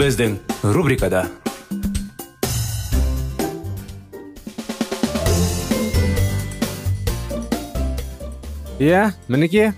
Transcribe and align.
Біздің 0.00 0.38
рубрикада 0.72 1.26
иә 8.80 9.10
мінекей 9.28 9.74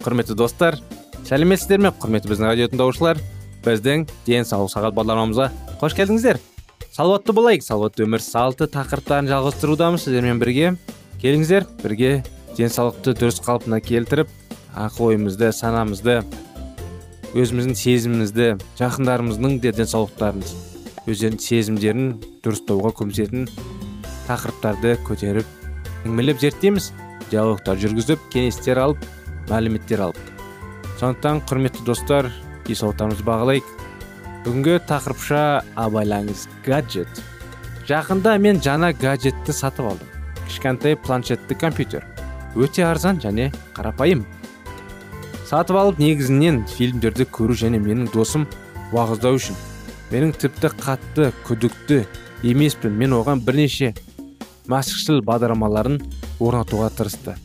құрметті 0.00 0.32
достар 0.40 0.78
сәлеметсіздер 1.28 1.82
ме 1.84 1.90
құрметті 1.92 2.30
біздің 2.30 2.48
радио 2.48 2.70
тыңдаушылар 2.72 3.20
біздің 3.66 4.06
денсаулық 4.24 4.72
сағат 4.72 4.96
бағдарламамызға 4.96 5.50
қош 5.82 5.98
келдіңіздер 6.00 6.40
салауатты 6.96 7.36
болайық 7.36 7.68
салауатты 7.68 8.08
өмір 8.08 8.24
салты 8.24 8.70
тақырыптарын 8.72 9.28
жалғастырудамыз 9.28 10.08
сіздермен 10.08 10.40
бірге 10.40 10.72
келіңіздер 11.20 11.68
бірге 11.84 12.16
денсаулықты 12.56 13.12
дұрыс 13.20 13.44
қалпына 13.44 13.84
келтіріп 13.84 14.32
ақыл 14.72 15.10
ойымызды 15.10 15.52
санамызды 15.52 16.22
өзіміздің 17.34 17.74
сезімімізді 17.80 18.46
жақындарымыздың 18.78 19.58
де 19.64 19.72
денсаулықтарын 19.74 20.44
өздерінің 21.06 21.42
сезімдерін 21.42 22.08
дұрыстауға 22.44 22.92
көмектесетін 23.00 23.48
тақырыптарды 24.28 24.96
көтеріп 25.06 25.50
әңгімелеп 26.06 26.40
зерттейміз 26.42 26.90
диалогтар 27.30 27.78
жүргізіп 27.82 28.28
кеңестер 28.32 28.80
алып 28.82 29.02
мәліметтер 29.50 30.02
алып. 30.06 30.18
Сондықтан 31.00 31.42
құрметті 31.50 31.86
достар 31.86 32.30
денсаулықтарымызды 32.66 33.26
бағалайық. 33.26 33.72
Бүгінгі 34.46 34.76
тақырыпша 34.86 35.42
абайлаңыз 35.82 36.46
гаджет 36.66 37.22
жақында 37.86 38.36
мен 38.42 38.62
жаңа 38.62 38.92
гаджетті 38.98 39.54
сатып 39.54 39.90
алдым. 39.90 40.08
Кішкентай 40.46 40.96
планшетті 40.96 41.54
компьютер. 41.58 42.06
Өте 42.54 42.86
арзан 42.86 43.18
және 43.22 43.52
қарапайым. 43.74 44.24
Сатып 45.46 45.76
алып 45.78 46.00
негізінен 46.02 46.64
фильмдерді 46.66 47.26
көру 47.30 47.54
және 47.54 47.78
менің 47.78 48.08
досым 48.10 48.48
уағыздау 48.90 49.38
үшін. 49.38 49.54
Менің 50.10 50.32
тіпті 50.34 50.72
қатты 50.74 51.30
күдікті 51.46 52.00
емеспін. 52.46 52.96
Мен 52.98 53.14
оған 53.14 53.44
бірнеше 53.46 53.92
мәсіхшіл 54.66 55.22
бағдарламаларын 55.26 56.00
орнатуға 56.42 56.90
тырысты. 56.98 57.36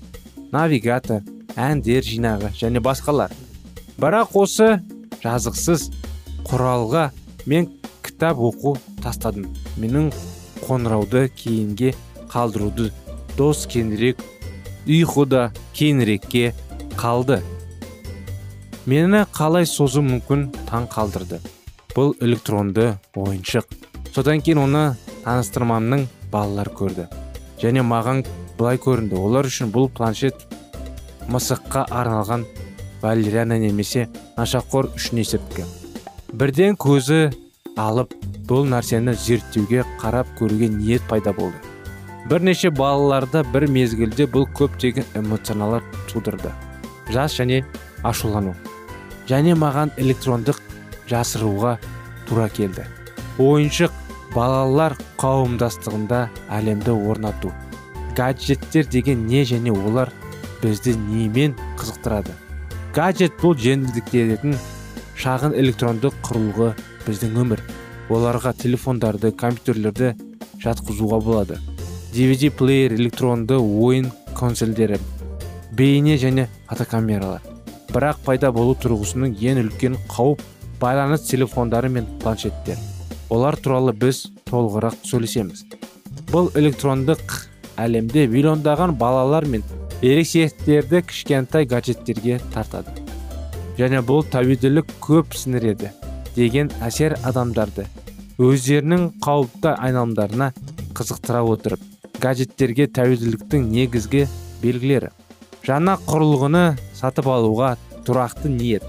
Навигатор 0.52 1.22
әндер 1.54 2.02
жинағы 2.02 2.50
және 2.58 2.82
басқалар. 2.82 3.30
Бірақ 4.02 4.34
осы 4.34 4.72
жазықсыз 5.22 5.92
құралға 6.50 7.12
мен 7.46 7.70
кітап 8.02 8.42
оқу 8.42 8.80
тастадым. 9.04 9.46
Менің 9.78 10.10
қоңырауды 10.66 11.28
кейінге 11.38 11.94
қалдыруды 12.34 12.90
дос 13.38 13.68
кейінірек 13.70 14.22
ұйқы 14.90 15.52
кейінірекке 15.78 16.54
қалды. 16.98 17.42
Мені 18.86 19.26
қалай 19.34 19.66
созу 19.66 20.04
мүмкін 20.06 20.48
таң 20.70 20.88
қалдырды. 20.92 21.42
Бұл 21.96 22.16
электронды 22.22 22.96
ойыншық. 23.16 23.68
Содан 24.16 24.42
кейін 24.42 24.64
оны 24.66 24.86
таныстырмамның 25.26 26.08
балалар 26.32 26.72
көрді. 26.72 27.10
Және 27.62 27.84
маған 27.84 28.24
былай 28.58 28.80
көрінді. 28.82 29.20
Олар 29.20 29.50
үшін 29.50 29.74
бұл 29.76 29.92
планшет 29.92 30.48
мысыққа 31.30 31.86
арналған 31.92 32.48
валериана 33.02 33.60
немесе 33.60 34.08
нашақор 34.38 34.92
үшін 34.96 35.22
есепкі 35.26 35.68
бірден 36.34 36.78
көзі 36.80 37.32
алып 37.80 38.14
бұл 38.48 38.68
нәрсені 38.72 39.14
зерттеуге 39.20 39.84
қарап 40.00 40.30
көруге 40.40 40.70
ниет 40.72 41.04
пайда 41.10 41.34
болды. 41.36 41.58
Бірнеше 42.30 42.72
балаларда 42.72 43.44
бір 43.54 43.68
мезгілде 43.72 44.28
бұл 44.32 44.48
көптеген 44.56 45.08
эмоционалар 45.20 45.84
тудырды. 46.12 46.52
Жас 47.12 47.36
және 47.40 47.64
ашулану. 48.04 48.56
Және 49.30 49.56
маған 49.56 49.92
электрондық 49.98 50.62
жасыруға 51.10 51.78
тура 52.30 52.48
келді. 52.50 52.86
Ойыншық 53.40 53.92
балалар 54.36 54.96
қауымдастығында 55.20 56.30
әлемді 56.50 56.96
орнату 56.96 57.52
гаджеттер 58.16 58.86
деген 58.86 59.26
не 59.28 59.44
және 59.44 59.72
олар 59.72 60.12
бізді 60.62 60.96
немен 60.96 61.56
қызықтырады? 61.80 62.34
Гаджет 62.96 63.38
бұл 63.42 63.56
жеңілдіктердің 63.56 64.58
шағын 65.16 65.56
электрондық 65.56 66.18
құрылғы 66.26 66.74
біздің 67.08 67.38
өмір. 67.44 67.64
Оларға 68.12 68.52
телефондарды 68.54 69.32
компьютерлерді 69.32 70.16
жатқызуға 70.60 71.22
болады. 71.24 71.60
dvd 72.14 72.52
плеер 72.52 72.94
электронды 72.94 73.56
ойын 73.56 74.12
консольдері 74.36 75.00
бейне 75.72 76.18
және 76.18 76.48
фотокамералар. 76.68 77.51
Бірақ 77.94 78.24
пайда 78.26 78.52
болу 78.56 78.74
тұрғысының 78.80 79.36
ең 79.42 79.62
үлкен 79.66 79.98
қауіп 80.12 80.42
байланыс 80.82 81.28
телефондары 81.28 81.90
мен 81.90 82.08
планшеттер. 82.24 82.80
Олар 83.30 83.56
туралы 83.56 83.94
біз 83.94 84.26
толығырақ 84.50 84.98
сөйлесеміз. 85.08 85.66
Бұл 86.32 86.50
электрондық 86.60 87.38
әлемде 87.80 88.26
миллиондаған 88.32 88.96
балалар 89.00 89.46
мен 89.46 89.64
ересектерді 90.02 91.04
кішкентай 91.08 91.68
гаджеттерге 91.70 92.40
тартады. 92.54 92.96
Және 93.78 94.02
бұл 94.06 94.26
тәуелділік 94.32 94.90
көп 95.04 95.36
сіңіреді 95.38 95.92
деген 96.36 96.72
әсер 96.84 97.18
адамдарды 97.28 97.86
өздерінің 98.42 99.08
қауіпті 99.24 99.76
айналымдарына 99.78 100.52
қызықтыра 100.98 101.42
отырып 101.54 101.82
гаджеттерге 102.22 102.88
тәуелділіктің 102.88 103.68
негізгі 103.72 104.28
белгілері. 104.64 105.12
Жаңа 105.66 105.98
құрылғыны 106.08 106.66
сатып 106.98 107.28
алуға 107.32 107.76
тұрақты 108.08 108.50
ниет. 108.50 108.86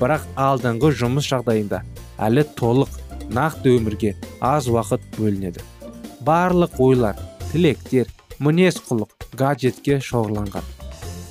Бірақ 0.00 0.26
алдыңғы 0.36 0.92
жұмыс 1.00 1.28
жағдайында 1.30 1.82
әлі 2.20 2.44
толық 2.58 2.98
нақты 3.32 3.76
өмірге 3.78 4.14
аз 4.40 4.68
уақыт 4.68 5.02
бөлінеді. 5.16 5.62
Барлық 6.26 6.80
ойлар 6.82 7.18
тілектер 7.52 8.10
мінез 8.38 8.80
құлық 8.88 9.28
гаджетке 9.38 10.00
шоғырланған. 10.02 10.64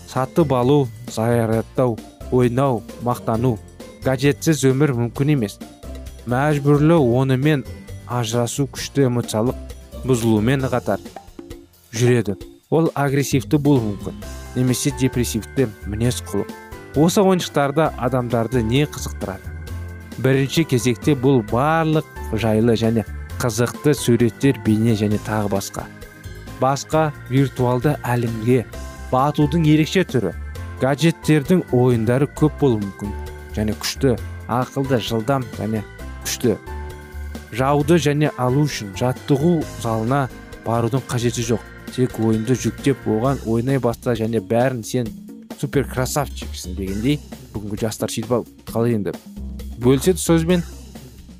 Сатып 0.08 0.54
алу 0.56 0.88
зарядтау 1.12 1.98
ойнау 2.32 2.82
мақтану 3.04 3.58
гаджетсіз 4.06 4.64
өмір 4.72 4.96
мүмкін 4.98 5.36
емес. 5.36 5.60
Мәжбүрлі 6.26 6.98
онымен 7.20 7.66
ажырасу 8.08 8.66
күшті 8.72 9.10
эмоциялық 9.10 9.60
бұзылумен 10.06 10.66
қатар 10.72 11.04
жүреді. 11.94 12.38
Ол 12.70 12.90
агрессивті 12.96 13.60
болуы 13.62 13.92
мүмкін. 13.92 14.45
Немесе 14.56 14.92
депрессивті 15.00 15.68
мінез 15.86 16.22
құлық. 16.26 16.50
Осы 16.96 17.22
ойыншықтарда 17.22 17.92
адамдарды 17.98 18.64
не 18.64 18.86
қызықтырады? 18.88 19.52
Бірінші 20.24 20.64
кезекте 20.72 21.12
бұл 21.12 21.42
барлық 21.52 22.08
жайлы 22.40 22.78
және 22.80 23.04
қызықты 23.42 23.94
суреттер 23.94 24.62
бейне 24.64 24.96
және 24.96 25.20
тағы 25.28 25.52
басқа. 25.52 25.84
Басқа 26.62 27.12
виртуалды 27.30 27.98
әлемге 28.00 28.64
батудың 29.12 29.68
ерекше 29.68 30.06
түрі. 30.08 30.32
Гаджеттердің 30.80 31.66
ойындары 31.76 32.30
көп 32.32 32.56
болуы 32.62 32.80
мүмкін 32.80 33.12
және 33.56 33.76
күшті 33.76 34.16
ақылды 34.48 35.02
жылдам 35.04 35.44
және 35.60 35.84
күшті. 36.24 36.56
Жауды 37.52 38.00
және 38.00 38.32
алу 38.40 38.66
үшін 38.70 38.96
жаттығу 38.96 39.58
залына 39.84 40.30
барудың 40.66 41.04
қажеті 41.12 41.44
жоқ. 41.52 41.64
Тек 41.96 42.20
ойынды 42.20 42.58
жүктеп 42.60 43.08
оған 43.08 43.40
ойнай 43.48 43.80
баста 43.80 44.16
және 44.20 44.42
бәрін 44.44 44.84
сен 44.84 45.08
супер 45.60 45.88
красавчиксің 45.88 46.76
дегендей 46.76 47.20
бүгінгі 47.54 47.82
жастар 47.86 48.12
сөйтіп 48.12 48.52
қалай 48.72 48.98
енді 49.00 49.16
бөліседі 49.80 50.22
сөзбен 50.22 50.66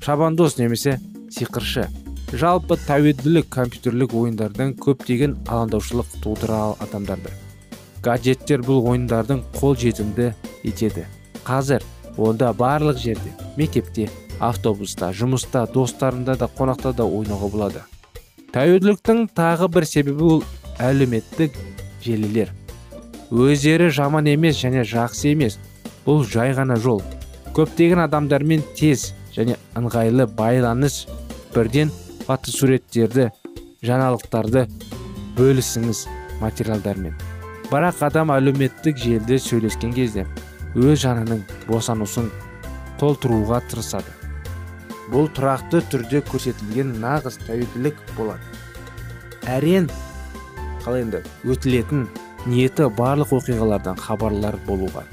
шабандоз 0.00 0.56
немесе 0.58 0.96
сиқыршы 1.36 1.88
жалпы 2.32 2.74
тәуелділік 2.86 3.46
компьютерлік 3.54 4.14
ойындардан 4.18 4.72
көптеген 4.82 5.36
алаңдаушылық 5.46 6.16
тудыра 6.24 6.74
адамдарды. 6.82 7.30
Гаджеттер 8.02 8.64
бұл 8.66 8.82
ойындардың 8.90 9.44
қол 9.54 9.76
жетімді 9.78 10.32
етеді. 10.66 11.06
Қазір 11.46 11.84
онда 12.18 12.50
барлық 12.50 12.98
жерде 12.98 13.30
мектепте 13.56 14.08
автобуста 14.40 15.12
жұмыста 15.14 15.66
достарында 15.72 16.36
да 16.36 16.50
қонақта 16.58 16.92
да 16.96 17.06
ойнауға 17.06 17.50
болады. 17.52 17.84
Тәуелділіктің 18.56 19.18
тағы 19.36 19.66
бір 19.68 19.84
себебі 19.84 20.22
ол 20.24 20.38
әлеуметтік 20.80 21.58
желілер. 22.00 22.54
Өздері 23.28 23.90
жаман 23.92 24.30
емес 24.32 24.56
және 24.62 24.80
жақсы 24.88 25.34
емес 25.34 25.58
бұл 26.06 26.24
жай 26.24 26.54
ғана 26.56 26.78
жол. 26.80 27.02
Көптеген 27.52 28.00
адамдармен 28.06 28.64
тез 28.78 29.10
және 29.36 29.58
ыңғайлы 29.76 30.24
байланыс 30.38 31.02
бірден 31.52 31.92
фотосуреттерді 32.24 33.28
жаңалықтарды 33.84 34.64
бөлісіңіз 35.36 36.06
материалдармен. 36.40 37.12
Бірақ 37.68 38.06
адам 38.08 38.32
әлеуметтік 38.32 38.96
желіде 38.96 39.36
сөйлескен 39.36 39.92
кезде 39.92 40.24
өз 40.72 41.02
жанының 41.04 41.44
босанусын 41.68 42.32
толтыруға 42.96 43.60
тырысады. 43.68 44.25
Бұл 45.12 45.28
тұрақты 45.36 45.82
түрде 45.92 46.22
көрсетілген 46.26 46.96
нағыз 47.02 47.38
тәуелділік 47.46 47.98
болады. 48.16 48.42
Әрен 49.46 49.88
қалай 50.84 51.04
енді 51.06 51.22
өтілетін 51.46 52.06
ниеті 52.46 52.88
барлық 52.98 53.36
оқиғалардан 53.38 53.98
хабарлар 54.00 54.58
болуға. 54.66 55.04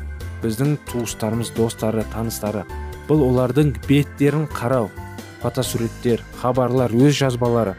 Біздің 0.44 0.76
туыстарымыз 0.90 1.54
достары 1.58 2.04
таныстары 2.14 2.66
бұл 3.08 3.24
олардың 3.30 3.74
беттерін 3.88 4.48
қарау 4.52 4.90
фотосуреттер 5.44 6.24
хабарлар 6.42 6.94
өз 6.94 7.18
жазбалары 7.20 7.76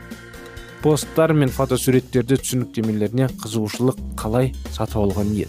посттар 0.85 1.33
мен 1.33 1.49
фотосуреттерді 1.49 2.37
түсініктемелеріне 2.43 3.31
қызығушылық 3.41 4.03
қалай 4.21 4.53
сатып 4.69 5.01
алуға 5.01 5.25
ниет. 5.25 5.49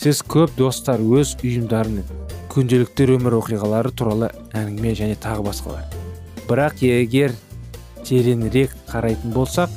Сіз 0.00 0.22
көп 0.24 0.54
достар 0.56 1.02
өз 1.02 1.34
ұйымдарының 1.44 2.19
күнделікті 2.50 3.06
өмір 3.14 3.36
оқиғалары 3.38 3.92
туралы 3.94 4.30
әңгіме 4.58 4.94
және 4.98 5.16
тағы 5.22 5.44
басқалар. 5.46 5.84
Бірақ 6.48 6.82
егер 6.82 7.34
тереңірек 8.06 8.72
қарайтын 8.90 9.34
болсақ 9.34 9.70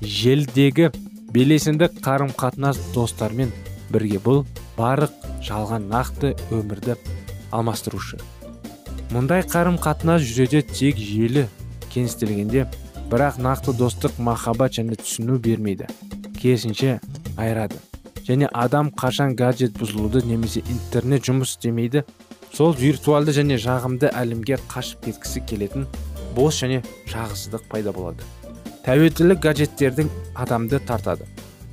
желдегі 0.00 0.88
белесінді 1.34 1.90
қарым 2.00 2.32
қатынас 2.38 2.80
достармен 2.94 3.52
бірге 3.92 4.22
бұл 4.24 4.44
барық 4.78 5.12
жалған 5.44 5.90
нақты 5.92 6.32
өмірді 6.54 6.96
алмастырушы. 7.52 8.20
Мұндай 9.12 9.44
қарым 9.44 9.76
қатынас 9.80 10.24
жүреді 10.24 10.62
тек 10.70 10.96
желі 10.96 11.44
кеңістелгенде 11.92 12.66
бірақ 13.12 13.40
нақты 13.44 13.76
достық 13.76 14.16
махаббат 14.20 14.80
және 14.80 14.96
түсіну 15.00 15.38
бермейді. 15.44 15.88
Керісінше 16.40 17.00
айырады. 17.36 17.80
Және 18.28 18.48
адам 18.52 18.90
қашан 18.92 19.34
гаджет 19.36 19.74
бұзылуды 19.80 20.24
немесе 20.26 20.62
интернет 20.68 21.24
жұмыс 21.24 21.56
істемейді 21.56 22.04
сол 22.52 22.74
виртуалды 22.76 23.32
және 23.32 23.56
жағымды 23.60 24.12
әлемге 24.12 24.58
қашып 24.68 25.08
кеткісі 25.08 25.42
келетін 25.48 25.86
бос 26.36 26.60
және 26.62 26.82
жағысыздық 27.08 27.64
пайда 27.72 27.92
болады. 27.92 28.24
Тәуелділік 28.84 29.40
гаджеттердің 29.42 30.10
адамды 30.38 30.78
тартады. 30.78 31.26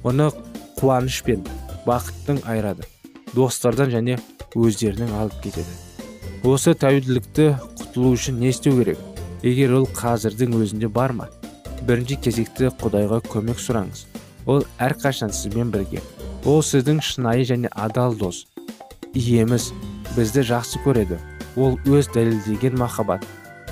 Оны 0.03 0.31
қуаныш 0.79 1.21
пен 1.23 1.45
бақыттың 1.85 2.41
айырады. 2.49 2.87
Достардан 3.35 3.91
және 3.93 4.17
өздерінің 4.55 5.13
алып 5.19 5.37
кетеді. 5.43 5.75
Осы 6.43 6.75
тәуелділікті 6.75 7.47
құтылу 7.79 8.15
үшін 8.15 8.39
не 8.39 8.51
істеу 8.51 8.79
керек? 8.79 8.99
Егер 9.43 9.77
ол 9.79 9.87
қазірдің 9.87 10.57
өзінде 10.59 10.89
бар 10.89 11.13
ма? 11.13 11.29
Бірінші 11.85 12.17
кезекте 12.25 12.71
құдайға 12.81 13.21
көмек 13.29 13.61
сұраңыз. 13.61 14.05
Ол 14.45 14.65
әрқашан 14.81 15.33
сізбен 15.33 15.71
бірге. 15.73 16.01
Ол 16.45 16.61
сіздің 16.61 16.99
шынайы 17.01 17.45
және 17.49 17.69
адал 17.73 18.13
дос. 18.15 18.45
Иеміз 19.17 19.71
бізді 20.15 20.43
жақсы 20.45 20.81
көреді. 20.85 21.17
Ол 21.57 21.79
өз 21.89 22.11
дәлелдеген 22.13 22.77
махаббат. 22.77 23.25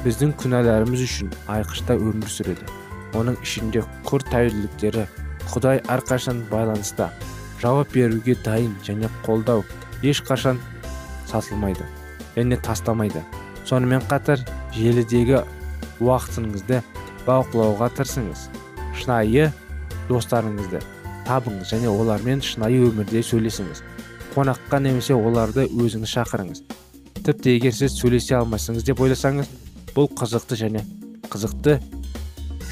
Біздің 0.03 0.33
күнәларымыз 0.41 1.03
үшін 1.05 1.29
айқышта 1.47 1.95
өмір 1.99 2.31
сүреді. 2.31 2.65
Оның 3.13 3.37
ішінде 3.45 3.83
құр 4.07 4.25
тәуелділіктері 4.31 5.05
құдай 5.53 5.83
әрқашан 5.93 6.41
байланыста. 6.49 7.11
Жауап 7.61 7.93
беруге 7.93 8.35
дайын 8.43 8.73
және 8.83 9.11
қолдау 9.27 9.61
ешқашан 10.01 10.57
сатылмайды 11.29 11.85
және 12.35 12.57
тастамайды. 12.57 13.21
Сонымен 13.69 14.01
қатар 14.09 14.41
желідегі 14.73 15.43
уақытыңызды 16.01 16.81
бақылауға 17.27 17.93
тырысыңыз. 17.99 18.49
Шынайы 18.97 19.51
достарыңызды. 20.09 20.81
Табыңыз 21.27 21.73
және 21.73 21.89
олармен 21.91 22.41
шынайы 22.43 22.83
өмірде 22.89 23.23
сөйлесіңіз. 23.25 23.83
Қонаққа 24.35 24.79
немесе 24.83 25.15
оларды 25.15 25.67
өзіңіз 25.69 26.13
шақырыңыз. 26.17 26.63
Тіпті 27.23 27.55
егер 27.57 27.75
сіз 27.75 27.97
сөйлесе 27.99 28.35
алмайсыңыз 28.39 28.85
деп 28.87 28.99
ойласаңыз 29.03 29.51
бұл 29.95 30.09
қызықты 30.17 30.57
және 30.59 30.83
қызықты 31.31 31.77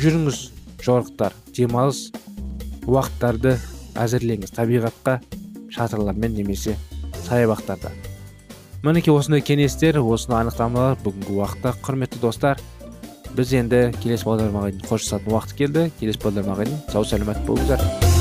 жүріңіз 0.02 0.40
жорықтар 0.84 1.36
демалыс 1.56 2.10
уақыттарды 2.90 3.58
әзірлеңіз. 4.02 4.56
Табиғатқа 4.58 5.20
шатырлармен 5.72 6.34
немесе 6.36 6.76
саябақтарда. 7.28 7.92
Мінекей 8.84 9.14
осындай 9.14 9.44
кеңестер 9.46 10.00
осындай 10.02 10.42
анықтамалар 10.42 10.98
бүгінгі 11.06 11.38
уақытта 11.38 11.76
құрметті 11.86 12.22
достар. 12.24 12.62
Біз 13.38 13.54
енді 13.56 13.84
келесі 14.02 14.26
бағдарламаға 14.28 14.74
дейін 14.74 14.90
қоштасатын 14.90 15.36
уақыт 15.36 15.54
келді. 15.62 15.86
Келесі 16.02 16.26
бағдарламаға 16.26 16.66
дейін 16.66 16.82
сау 16.90 17.06
сәлемет 17.06 17.46
болыңыздар. 17.46 18.21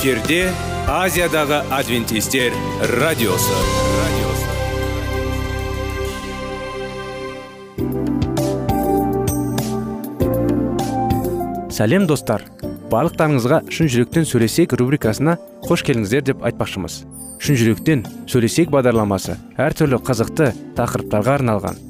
эфирде 0.00 0.48
азиядағы 0.88 1.58
адвентистер 1.76 2.54
радиосы. 2.88 3.56
Радиосы 4.00 4.48
сәлем 11.76 12.06
достар. 12.08 12.46
Барлықтарыңызға 12.88 13.60
шын 13.68 13.92
жүректен 13.92 14.24
сөйлесек 14.24 14.72
рубрикасына 14.80 15.36
қош 15.68 15.84
келдіңіздер 15.84 16.24
деп 16.32 16.48
айтпақшымыз. 16.48 17.04
Шын 17.44 17.60
жүректен 17.60 18.08
сөйлесек 18.24 18.72
бағдарламасы 18.72 19.36
әртүрлі 19.60 20.00
қызықты 20.00 20.54
тақырыптарға 20.80 21.36
арналған. 21.42 21.89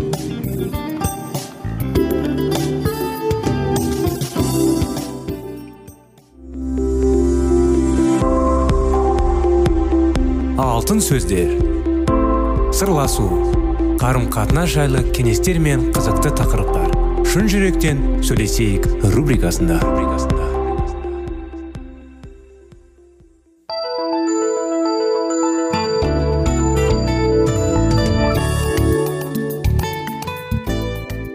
Алтын 10.81 10.97
сөздер. 10.97 11.51
Сырласу 12.73 13.27
қарым 14.01 14.23
қатынас 14.33 14.71
жайлы 14.73 15.03
кеңестер 15.13 15.59
мен 15.61 15.91
қызықты 15.93 16.31
тақырыптар. 16.39 16.95
Шын 17.29 17.45
жүректен 17.51 17.99
сөйлесейік 18.25 18.87
рубрикасында. 19.13 19.77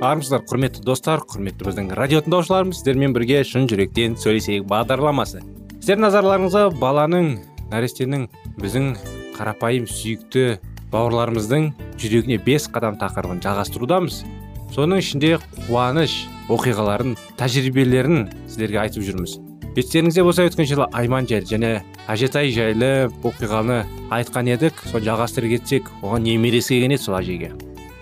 Армысыздар 0.02 0.42
құрметті 0.50 0.82
достар 0.82 1.22
құрметті 1.22 1.68
біздің 1.68 1.92
радио 1.94 2.24
тыңдаушыларымыз 2.26 2.80
сіздермен 2.80 3.14
бірге 3.14 3.44
шын 3.46 3.70
жүректен 3.70 4.18
сөйлесейік 4.18 4.66
бағдарламасы. 4.72 5.44
Сіздердің 5.76 6.08
назарларыңызға 6.08 6.64
баланың 6.82 7.36
нәрестенің 7.70 8.26
біздің 8.58 8.96
қарапайым 9.36 9.86
сүйікті 9.90 10.46
бауырларымыздың 10.92 11.68
жүрегіне 12.00 12.38
бес 12.46 12.68
қадам 12.72 12.96
тақырыбын 13.00 13.42
жалғастырудамыз. 13.44 14.22
Соның 14.74 15.02
ішінде 15.02 15.36
қуаныш 15.66 16.16
оқиғаларын 16.52 17.14
тәжірибелерін 17.38 18.26
сіздерге 18.46 18.80
айтып 18.86 19.04
жүрміз. 19.06 19.36
Естеріңізде 19.76 20.24
болса 20.24 20.46
өткен 20.48 20.66
жылы 20.68 20.86
айман 20.96 21.26
жайлы 21.28 21.50
және 21.50 21.70
әжетай 22.08 22.48
жайлы 22.54 23.10
оқиғаны 23.20 23.82
айтқан 24.14 24.48
едік. 24.48 24.80
Соны 24.88 25.04
жалғастыра 25.04 25.50
кетсек 25.52 25.90
оған 26.00 26.24
немересі 26.24 26.78
келген 26.78 26.96
еді 26.96 27.04
сол 27.04 27.18
әжеге? 27.20 27.52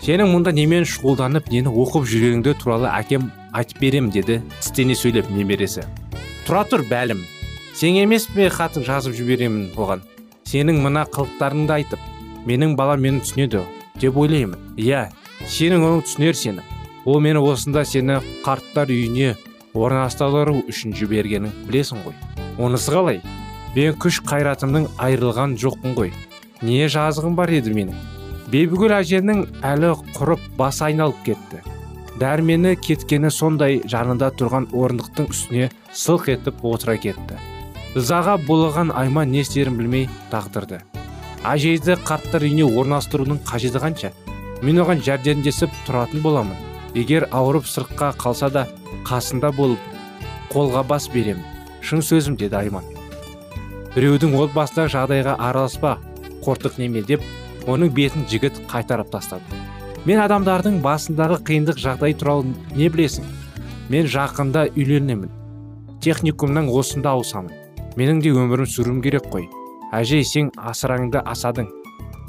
Сенің 0.04 0.30
мұнда 0.30 0.52
немен 0.54 0.86
шұғылданып 0.86 1.50
нені 1.50 1.72
оқып 1.72 2.06
жүргеніңді 2.12 2.54
туралы 2.62 2.90
әкем 2.92 3.30
айтып 3.56 3.80
берем 3.82 4.10
деді 4.14 4.40
тістене 4.60 4.94
сөйлеп 4.94 5.30
немересі. 5.34 5.82
Тұра 6.46 6.62
тұр 6.68 6.84
бәлім 6.86 7.24
сен 7.74 7.96
емес 7.98 8.28
пе 8.30 8.50
хатын 8.52 8.84
жазып 8.86 9.16
жіберемін 9.18 9.72
оған? 9.74 10.04
Сенің 10.54 10.76
мына 10.84 11.02
қылықтарыңды 11.10 11.72
айтып 11.74 12.02
менің 12.46 12.76
балам 12.78 13.00
мені 13.02 13.24
түсінеді 13.24 13.64
деп 13.98 14.14
ойлаймын. 14.22 14.60
Иә 14.78 15.08
сенің 15.50 15.82
оның 15.82 16.02
түсінер 16.06 16.36
сені. 16.38 16.62
Ол 17.04 17.18
мені 17.18 17.40
осында 17.42 17.82
сені 17.84 18.20
қарттар 18.44 18.92
үйіне 18.94 19.32
орналастыру 19.74 20.60
үшін 20.70 20.94
жібергенін 20.94 21.50
білесің 21.66 22.04
ғой. 22.04 22.14
Онысы 22.62 22.94
қалай? 22.94 23.18
Мен 23.74 23.96
күш 23.98 24.20
қайратымның 24.22 24.86
айырылған 25.02 25.56
жоқпын 25.58 25.96
ғой. 25.98 26.12
Не 26.62 26.86
жазығым 26.86 27.34
бар 27.34 27.50
еді 27.50 27.74
менің? 27.74 27.98
Бибігүл 28.52 28.94
әженің 28.94 29.42
әлі 29.66 29.90
құрып 30.14 30.44
басы 30.60 30.84
айналып 30.86 31.18
кетті. 31.26 31.64
Дәрмені 32.20 32.76
кеткені 32.78 33.32
сондай 33.34 33.80
жанында 33.90 34.30
тұрған 34.38 34.70
орындықтың 34.70 35.32
үстіне 35.34 35.72
сылқ 35.90 36.30
етіп 36.36 36.62
отыра 36.62 36.94
кетті. 36.94 37.40
Ызаға 37.94 38.38
булыған 38.48 38.90
айман 38.94 39.30
не 39.30 39.44
істерін 39.46 39.78
білмей 39.78 40.08
дағдырды 40.32 40.82
әжейді 41.44 41.98
қарттар 42.08 42.44
үйіне 42.46 42.64
орналастырудың 42.64 43.42
қажеті 43.44 43.80
қанша? 43.82 44.10
Мен 44.64 44.80
оған 44.80 45.02
жәрдемдесіп 45.04 45.72
тұратын 45.84 46.22
боламын. 46.24 46.56
Егер 46.96 47.26
ауырып 47.34 47.66
сыртқа 47.68 48.14
қалса 48.16 48.48
да 48.52 48.64
қасында 49.04 49.50
болып 49.56 49.80
қолға 50.52 50.84
бас 50.88 51.08
беремін 51.12 51.44
шын 51.84 52.00
сөзім 52.00 52.38
деді 52.40 52.56
айман. 52.62 52.86
Біреудің 53.94 54.36
отбасындағы 54.40 54.94
жағдайға 54.94 55.34
араласпа 55.38 55.98
қортық 56.46 56.78
неме 56.80 57.02
деп 57.02 57.22
оның 57.66 57.92
бетін 57.94 58.24
жігіт 58.30 58.62
қайтарып 58.70 59.10
тастады. 59.12 59.44
Мен 60.04 60.22
адамдардың 60.24 60.80
басындағы 60.84 61.42
қиындық 61.44 61.80
жағдай 61.82 62.16
туралы 62.16 62.54
не 62.76 62.88
білесің? 62.88 63.26
Мен 63.90 64.08
жақында 64.08 64.70
үйленемін. 64.72 65.28
Техникумнан 66.00 66.68
осында 66.68 67.12
ауысамын. 67.16 67.63
Менің 67.98 68.20
де 68.24 68.32
өмірім 68.34 68.66
сүруім 68.66 69.00
керек 69.04 69.26
қой. 69.32 69.48
Әжей 69.94 70.24
сен 70.26 70.50
асыраңды 70.58 71.20
асадың. 71.22 71.68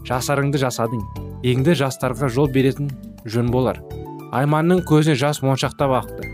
Жасарыңды 0.06 0.60
жасадың. 0.62 1.02
Еңді 1.46 1.74
жастарға 1.80 2.30
жол 2.30 2.50
беретін 2.54 2.92
жөн 3.26 3.50
болар. 3.54 3.80
Айманның 4.36 4.84
көзіне 4.86 5.16
жас 5.18 5.42
моншақтап 5.42 5.96
ақты. 6.00 6.30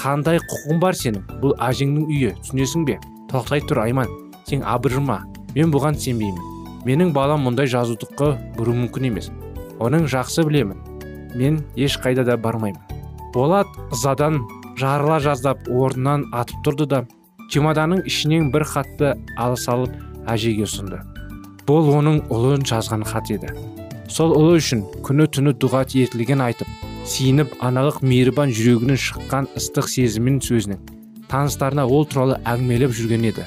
Қандай 0.00 0.40
құқың 0.42 0.80
бар 0.82 0.98
сенің? 0.98 1.22
Бұл 1.42 1.54
әжеңнің 1.62 2.08
үйі 2.10 2.32
түсінесің 2.40 2.86
бе? 2.88 2.98
Тоқтай 3.30 3.62
тұр 3.68 3.84
айман. 3.84 4.10
Сен 4.48 4.64
абыржыма. 4.66 5.20
Мен 5.54 5.70
бұған 5.70 5.98
сенбеймін. 6.02 6.50
Менің 6.86 7.12
балам 7.14 7.46
мұндай 7.46 7.70
жазудыққа 7.70 8.32
бұру 8.56 8.74
мүмкін 8.74 9.10
емес. 9.12 9.30
Оның 9.78 10.08
жақсы 10.10 10.42
білемін. 10.48 10.80
Мен 11.38 11.62
ешқайда 11.76 12.24
да 12.26 12.36
бармаймын. 12.36 12.80
Болат 13.34 13.68
ызадан 13.92 14.40
жарыла 14.76 15.20
жаздап 15.22 15.68
орнынан 15.70 16.26
атып 16.34 16.64
тұрды 16.66 16.86
да 16.90 17.04
чемоданның 17.52 18.06
ішінен 18.08 18.50
бір 18.54 18.64
хатты 18.68 19.12
ала 19.36 19.58
салып 19.60 19.92
әжеге 20.32 20.64
ұсынды. 20.66 21.02
Бұл 21.68 21.90
оның 21.98 22.22
ұлын 22.32 22.64
жазған 22.68 23.04
хат 23.06 23.30
еді. 23.34 23.52
Сол 24.08 24.34
ұлы 24.36 24.56
үшін 24.60 24.86
күні 25.06 25.28
түні 25.36 25.54
дұға 25.60 25.84
етілген 26.02 26.42
айтып 26.44 26.68
сиініп 27.08 27.58
аналық 27.64 28.00
мейірбан 28.06 28.52
жүрегінен 28.56 29.00
шыққан 29.00 29.50
ыстық 29.58 29.90
сезімін 29.92 30.40
сөзінің 30.44 30.80
таныстарына 31.28 31.86
ол 31.86 32.06
туралы 32.06 32.40
әңгімелеп 32.44 32.96
жүрген 32.96 33.28
еді. 33.32 33.46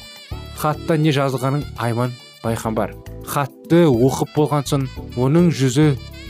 Хатта 0.58 0.98
не 0.98 1.14
жазылғанын 1.16 1.66
айман 1.78 2.16
байқамбар 2.44 2.96
хатты 3.26 3.86
оқып 3.90 4.36
болған 4.36 4.66
соң 4.70 4.86
оның 5.18 5.50
жүзі 5.56 5.88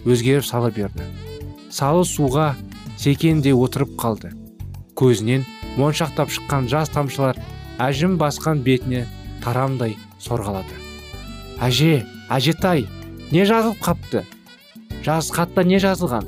өзгеріп 0.07 0.45
сала 0.47 0.71
берді. 0.71 1.03
Салы 1.69 2.05
суға 2.07 2.53
секенде 2.97 3.53
отырып 3.53 3.95
қалды. 3.99 4.31
Көзінен 4.95 5.43
моншақтап 5.79 6.31
шыққан 6.31 6.69
жас 6.71 6.91
тамшылар 6.93 7.39
әжім 7.81 8.17
басқан 8.21 8.61
бетіне 8.65 9.05
тарамдай 9.43 9.95
сорғалады. 10.21 10.75
Әже 11.61 12.05
әжетай 12.29 12.85
не 13.31 13.45
жазылып 13.45 13.81
қапты? 13.83 14.23
Жаз 15.05 15.31
хатта 15.31 15.63
не 15.63 15.79
жазылған? 15.79 16.27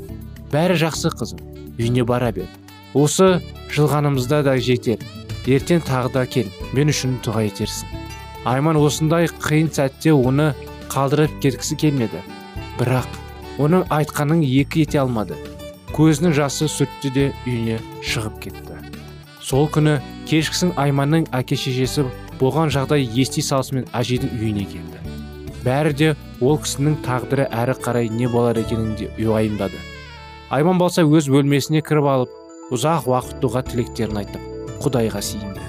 Бәрі 0.51 0.77
жақсы 0.83 1.11
қызым 1.13 1.43
үйіне 1.77 2.05
бара 2.07 2.31
бер. 2.31 2.47
Осы 2.93 3.41
жылғанымызда 3.75 4.43
да 4.47 4.57
жетер. 4.57 4.99
Ертең 5.47 5.83
тағы 5.87 6.11
да 6.13 6.25
кел 6.27 6.51
мен 6.75 6.91
үшін 6.91 7.19
дұға 7.23 7.45
етерсің 7.47 7.97
айман 8.47 8.77
осындай 8.79 9.27
қиын 9.27 9.69
сәтте 9.75 10.13
оны 10.15 10.53
қалдырып 10.91 11.33
кеткісі 11.43 11.75
келмеді. 11.81 12.21
Бірақ 12.79 13.07
оның 13.59 13.83
айтқанын 13.91 14.43
екі 14.45 14.85
ете 14.85 15.01
алмады. 15.01 15.35
Көзінің 15.95 16.35
жасы 16.37 16.69
сүртті 16.71 17.11
де 17.15 17.25
үйіне 17.45 17.79
шығып 18.05 18.39
кетті. 18.45 18.77
Сол 19.43 19.67
күні 19.73 19.97
кешкісін 20.29 20.73
айманның 20.79 21.27
әке 21.35 21.57
шешесі 21.59 22.05
болған 22.41 22.71
жағдай 22.73 23.07
ести 23.21 23.43
салысымен 23.45 23.87
әжейдің 23.97 24.33
үйіне 24.37 24.65
келді. 24.71 25.03
Бәрі 25.65 25.93
де 25.99 26.09
ол 26.41 26.59
кісінің 26.63 26.99
тағдыры 27.05 27.47
әрі 27.51 27.77
қарай 27.83 28.11
не 28.13 28.27
болар 28.31 28.59
екенін 28.59 28.95
де 28.99 29.09
уайымдады. 29.23 29.79
Айман 30.49 30.77
болса 30.79 31.03
өз 31.03 31.31
бөлмесіне 31.31 31.81
кіріп 31.83 32.11
алып 32.13 32.75
ұзақ 32.75 33.09
уақыт 33.09 33.41
дұға 33.43 33.65
тілектерін 33.71 34.21
айтып 34.23 34.83
құдайға 34.83 35.23
сиынды 35.23 35.67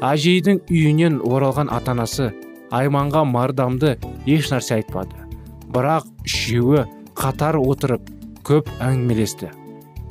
әжейдің 0.00 0.62
үйінен 0.70 1.18
оралған 1.28 1.70
ата 1.72 1.92
анасы 1.92 2.30
айманға 2.72 3.24
мардамды 3.28 3.96
еш 4.26 4.48
нәрсе 4.52 4.78
айтпады. 4.78 5.26
Бірақ 5.70 6.06
үшеуі 6.24 6.86
қатар 7.18 7.58
отырып 7.60 8.08
көп 8.46 8.70
әңгімелесті. 8.80 9.50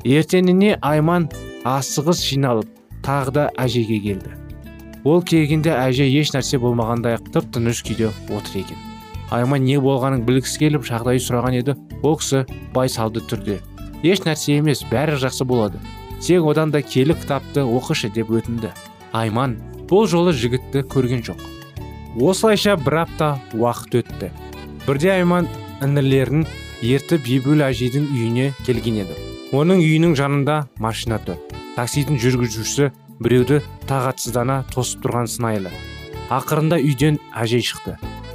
Ертеңіне 0.06 0.76
айман 0.80 1.28
асығыс 1.66 2.22
жиналып 2.24 2.70
тағы 3.04 3.34
да 3.36 3.48
әжеге 3.58 4.00
келді. 4.04 4.36
Ол 5.04 5.22
келгенде 5.24 5.72
әже 5.72 6.04
еш 6.04 6.34
нәрсе 6.34 6.58
болмағандай 6.60 7.16
тып 7.32 7.48
тыныш 7.54 7.80
күйде 7.86 8.10
отыр 8.28 8.60
екен. 8.60 8.80
Айман 9.30 9.64
не 9.64 9.78
болғанын 9.80 10.26
білгісі 10.26 10.58
келіп 10.64 10.84
жағдай 10.88 11.22
сұраған 11.22 11.56
еді. 11.60 11.76
Ол 12.02 12.18
кісі 12.20 12.44
байсалды 12.74 13.22
түрде. 13.30 13.60
Еш 14.02 14.24
нәрсе 14.26 14.58
емес 14.58 14.82
бәрі 14.90 15.16
жақсы 15.22 15.46
болады. 15.48 15.80
Сен 16.20 16.44
одан 16.44 16.70
да 16.74 16.82
келі 16.82 17.14
кітапты 17.16 17.64
оқышы 17.64 18.10
деп 18.12 18.28
өтінді. 18.34 18.74
Айман 19.16 19.56
бұл 19.88 20.04
жолы 20.10 20.34
жігітті 20.36 20.84
көрген 20.90 21.24
жоқ. 21.24 21.40
Осылайша 22.20 22.76
бір 22.76 23.04
апта 23.06 23.30
уақыт 23.54 24.02
өтті. 24.02 24.32
Бірде 24.86 25.14
айман 25.14 25.48
інілерін 25.80 26.44
ертіп 26.82 27.28
ебіл 27.38 27.64
әжейдің 27.64 28.10
үйіне 28.10 28.50
келген 28.66 29.04
еді. 29.04 29.16
Оның 29.56 29.80
үйінің 29.84 30.18
жанында 30.18 30.64
машина 30.82 31.20
тұр. 31.24 31.38
Таксидің 31.80 32.18
жүргізушісі 32.20 32.90
біреуді 33.24 33.60
тағатсыздана 33.88 34.58
тосып 34.74 35.00
тұрған 35.06 35.28
сыңайлы. 35.32 35.70
Ақырында 36.28 36.76
үйден 36.84 37.16
әжей 37.32 37.62
шықты. 37.64 37.94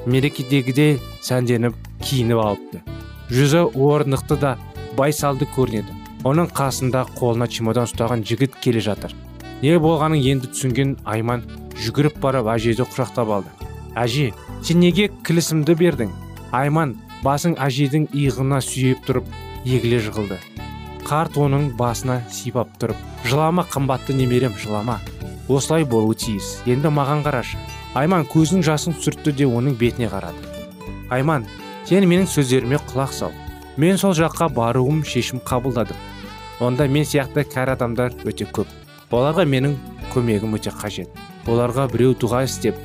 Мерекедегідей 0.09 0.97
сәнденіп 1.21 1.77
киініп 2.01 2.41
алыпты. 2.41 2.81
Жүзі 3.29 3.61
орнықты 3.69 4.39
да 4.41 4.55
байсалды 4.97 5.45
көрінеді. 5.53 5.93
Оның 6.25 6.49
қасында 6.57 7.05
қолына 7.19 7.45
чемодан 7.45 7.85
ұстаған 7.85 8.25
жігіт 8.25 8.57
келе 8.63 8.81
жатыр. 8.81 9.13
Не 9.61 9.77
болғанын 9.77 10.25
енді 10.25 10.49
түсінген 10.55 10.97
айман 11.05 11.45
жүгіріп 11.77 12.17
барып 12.25 12.49
әжейді 12.55 12.87
құшақтап 12.89 13.33
алды. 13.37 13.53
Әже 13.93 14.31
сен 14.65 14.81
неге 14.81 15.11
кілісімді 15.27 15.77
бердің? 15.77 16.09
Айман 16.49 16.97
басың 17.21 17.59
әжейдің 17.61 18.09
иығына 18.09 18.61
сүйеп 18.65 19.05
тұрып 19.05 19.29
егіле 19.65 20.01
жығылды. 20.01 20.41
Қарт 21.05 21.37
оның 21.37 21.67
басына 21.77 22.21
сипап 22.33 22.71
тұрып 22.81 22.97
жылама 23.29 23.65
қымбатты 23.69 24.15
немерем 24.17 24.55
жылама 24.57 24.97
осылай 25.47 25.85
болуы 25.85 26.15
тиіс 26.17 26.63
енді 26.65 26.89
маған 26.89 27.21
қарашы 27.27 27.59
айман 27.93 28.25
көзінің 28.31 28.65
жасын 28.65 28.97
сүртті 28.97 29.35
де 29.37 29.45
оның 29.45 29.77
бетіне 29.77 30.09
қарады. 30.09 30.41
Айман 31.13 31.45
сен 31.85 32.07
менің 32.09 32.25
сөздеріме 32.31 32.81
құлақ 32.89 33.13
сал 33.13 33.35
мен 33.77 34.01
сол 34.01 34.15
жаққа 34.17 34.49
баруым 34.57 35.03
шешім 35.05 35.43
қабылдадым 35.45 35.97
онда 36.65 36.87
мен 36.89 37.05
сияқты 37.05 37.45
кәрі 37.53 37.75
адамдар 37.77 38.15
өте 38.25 38.49
көп 38.49 38.67
оларға 39.11 39.45
менің 39.45 39.77
көмегім 40.15 40.57
өте 40.57 40.73
қажет 40.73 41.21
оларға 41.45 41.85
біреу 41.93 42.17
дұға 42.17 42.45
істеп 42.49 42.79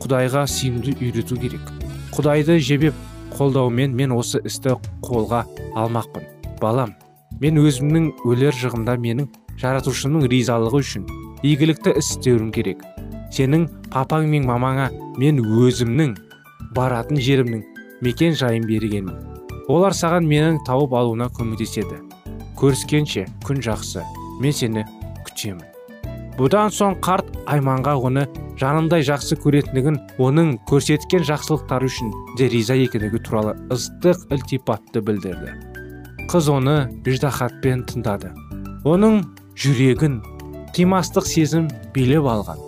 құдайға 0.00 0.46
сыйымды 0.48 0.96
үйрету 0.96 1.36
керек 1.36 1.72
құдайды 2.16 2.56
жебеп 2.58 2.94
қолдауымен 3.36 3.92
мен 3.92 4.16
осы 4.16 4.40
істі 4.48 4.78
қолға 5.04 5.44
алмақпын 5.76 6.24
балам 6.62 6.96
мен 7.40 7.60
өзімнің 7.60 8.10
өлер 8.28 8.56
жығымда 8.56 8.96
менің 9.02 9.28
жаратушымның 9.60 10.26
ризалығы 10.32 10.82
үшін 10.82 11.06
игілікті 11.46 11.94
іс 12.00 12.14
істеуім 12.16 12.50
керек. 12.52 12.82
Сенің 13.34 13.66
папаң 13.92 14.28
мен 14.30 14.46
мамаңа 14.48 14.90
мен 15.20 15.40
өзімнің 15.42 16.16
баратын 16.76 17.20
жерімнің 17.20 17.64
мекен 18.04 18.36
жайын 18.36 18.66
бергенмін. 18.68 19.16
Олар 19.68 19.96
саған 19.96 20.28
менің 20.30 20.60
тауып 20.66 20.94
алуына 20.94 21.28
көмектеседі. 21.36 22.02
Көріскенше 22.56 23.26
күн 23.44 23.62
жақсы 23.64 24.04
мен 24.40 24.54
сені 24.54 24.84
күтемін. 25.26 25.64
Бұдан 26.36 26.72
соң 26.72 26.98
қарт 27.04 27.30
айманға 27.48 27.94
оны 28.08 28.26
жанындай 28.60 29.04
жақсы 29.08 29.38
көретіндігін 29.40 29.96
оның 30.20 30.58
көрсеткен 30.68 31.24
жақсылықтары 31.24 31.88
үшін 31.88 32.12
де 32.36 32.48
риза 32.52 32.76
екендігі 32.76 33.22
туралы 33.24 33.56
ыстық 33.72 34.28
ілтипатты 34.36 35.00
білдірді. 35.00 35.75
Қыз 36.26 36.48
оны 36.50 36.76
ыждахатпен 37.06 37.84
тыңдады. 37.86 38.32
Оның 38.86 39.20
жүрегін 39.54 40.18
қимастық 40.74 41.26
сезім 41.30 41.68
билеп 41.94 42.26
алған. 42.26 42.58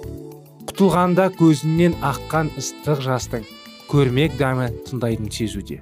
Құтылғанда 0.68 1.26
көзінен 1.38 1.96
аққан 2.06 2.52
ыстық 2.60 3.02
жастың 3.02 3.46
көрмек 3.90 4.36
дәмі 4.38 4.68
тыңдайтын 4.86 5.32
сезуде. 5.34 5.80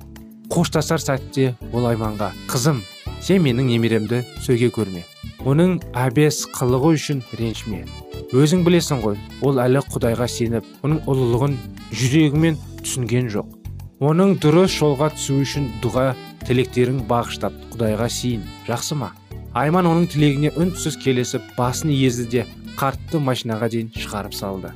Қоштасар 0.49 1.03
сәтте 1.03 1.53
ол 1.73 1.89
айманға 1.91 2.31
қызым 2.49 2.81
сен 3.21 3.45
менің 3.45 3.69
немеремді 3.75 4.23
сөге 4.41 4.71
көрме. 4.73 5.05
Оның 5.45 5.77
әбес 5.93 6.47
қылығы 6.57 6.95
үшін 6.97 7.21
ренжіме. 7.39 7.85
Өзің 8.33 8.65
білесің 8.67 9.03
ғой 9.05 9.21
ол 9.45 9.61
әлі 9.63 9.85
құдайға 9.93 10.27
сеніп 10.33 10.67
оның 10.87 11.05
ұлылығын 11.05 11.59
жүрегімен 11.93 12.57
түсінген 12.81 13.29
жоқ. 13.37 13.53
Оның 14.01 14.35
дұрыс 14.43 14.75
жолға 14.77 15.13
түсу 15.15 15.39
үшін 15.45 15.71
дұға 15.85 16.15
тілектерін 16.47 17.03
бағыштап 17.11 17.55
құдайға 17.73 18.09
сиын 18.13 18.47
жақсы 18.69 18.97
ма? 18.99 19.13
Айман 19.57 19.89
оның 19.89 20.07
тілегіне 20.13 20.53
үнсіз 20.55 20.99
келесіп 21.03 21.45
басын 21.57 21.93
езді 21.95 22.27
де 22.33 22.47
қартты 22.77 23.21
машинаға 23.23 23.71
дейін 23.73 23.93
шығарып 23.97 24.35
салды. 24.37 24.73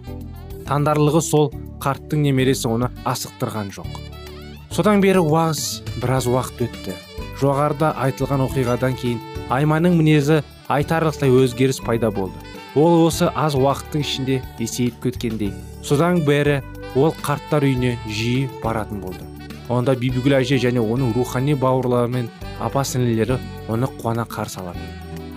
Таңдарлығы 0.69 1.21
сол 1.25 1.51
қарттың 1.83 2.23
немересі 2.25 2.69
оны 2.71 2.89
асықтырған 3.09 3.73
жоқ. 3.77 3.91
Содан 4.71 5.03
бері 5.03 5.21
уағыз 5.25 5.83
біраз 6.01 6.29
уақыт 6.31 6.65
өтті. 6.69 6.95
Жоғарыда 7.41 7.95
айтылған 8.07 8.45
оқиғадан 8.47 8.97
кейін 9.01 9.19
айманның 9.51 9.97
мінезі 9.99 10.41
айтарлықтай 10.71 11.33
өзгеріс 11.35 11.83
пайда 11.85 12.13
болды. 12.15 12.39
Ол 12.79 13.03
осы 13.07 13.27
аз 13.35 13.57
уақыттың 13.59 14.05
ішінде 14.07 14.41
есейіп 14.63 15.03
кеткендей. 15.03 15.53
Содан 15.83 16.23
бері 16.25 16.61
ол 16.95 17.11
қарттар 17.25 17.67
үйіне 17.67 17.97
жиі 18.07 18.49
баратын 18.63 19.03
болды. 19.03 19.27
Онда 19.71 19.95
бибігүл 19.95 20.35
әже 20.41 20.59
және 20.59 20.83
оның 20.83 21.13
рухани 21.15 21.55
бауырлары 21.55 22.11
мен 22.11 22.29
апа 22.61 22.83
сіңлілері 22.87 23.39
оны 23.71 23.89
қуана 24.01 24.27
қарсы 24.29 24.59
алады. 24.63 24.83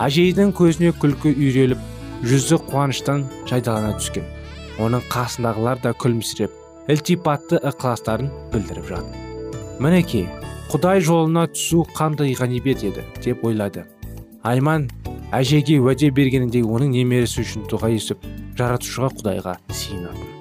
Әжейдің 0.02 0.54
көзіне 0.58 0.94
күлкі 0.98 1.36
үйреліп 1.38 1.84
жүзі 2.25 2.58
қуаныштан 2.72 3.28
жайдалана 3.50 3.93
түскен. 4.00 4.26
Оның 4.82 5.06
қасындағылар 5.13 5.84
да 5.84 5.93
күлімсіреп 6.02 6.89
ілтипатты 6.89 7.62
ықыластарын 7.62 8.32
білдіріп 8.54 8.89
жатыр. 8.89 9.22
Мінекей 9.80 10.28
құдай 10.74 11.04
жолына 11.06 11.46
түсу 11.54 11.86
қандай 11.93 12.34
ғанибет 12.34 12.84
еді? 12.84 13.06
деп 13.22 13.46
ойлады. 13.46 13.86
Айман 14.43 14.89
әжеге 15.32 15.78
уәде 15.80 16.10
бергеніндей 16.10 16.65
оның 16.65 16.98
немересі 16.98 17.46
үшін 17.46 17.69
дұға 17.69 17.93
есіп 17.93 18.26
жаратушыға 18.58 19.13
құдайға 19.19 19.60
сиынады 19.69 20.33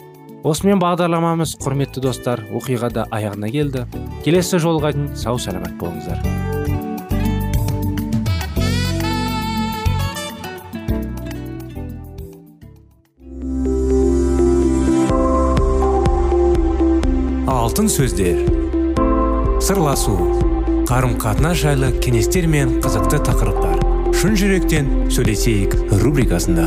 осымен 0.43 0.81
бағдарламамыз 0.83 1.55
құрметті 1.63 2.03
достар 2.03 2.43
оқиғада 2.51 3.07
аяғына 3.15 3.51
келді. 3.55 3.85
Келесі 4.25 4.59
жолға 4.63 4.91
дейін 4.97 5.13
сау 5.19 5.39
саламат 5.39 5.77
болыңыздар. 5.79 6.19
Алтын 17.47 17.89
сөздер. 17.89 18.43
Сырласу. 19.63 20.17
Қарым 20.91 21.15
қатынас 21.23 21.63
жайлы 21.63 21.93
кеңестер 22.03 22.51
мен 22.51 22.81
қызықты 22.83 23.23
тақырыптар. 23.31 23.79
Шын 24.19 24.35
жүректен 24.37 24.91
сөйлесейік 25.15 25.79
рубрикасында. 26.03 26.67